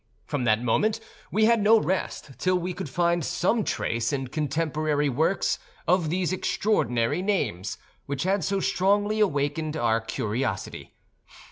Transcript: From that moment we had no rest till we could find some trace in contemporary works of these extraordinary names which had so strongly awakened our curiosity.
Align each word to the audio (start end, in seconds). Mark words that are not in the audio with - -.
From 0.25 0.45
that 0.45 0.63
moment 0.63 0.99
we 1.31 1.45
had 1.45 1.61
no 1.61 1.79
rest 1.79 2.31
till 2.39 2.55
we 2.57 2.73
could 2.73 2.89
find 2.89 3.23
some 3.23 3.63
trace 3.63 4.11
in 4.11 4.29
contemporary 4.29 5.09
works 5.09 5.59
of 5.87 6.09
these 6.09 6.33
extraordinary 6.33 7.21
names 7.21 7.77
which 8.07 8.23
had 8.23 8.43
so 8.43 8.59
strongly 8.59 9.19
awakened 9.19 9.77
our 9.77 10.01
curiosity. 10.01 10.95